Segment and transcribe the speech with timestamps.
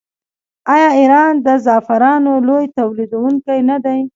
[0.73, 3.99] آیا ایران د زعفرانو لوی تولیدونکی نه دی؟